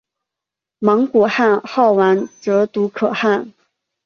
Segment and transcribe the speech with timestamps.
[0.79, 3.53] 蒙古汗号完泽笃可汗。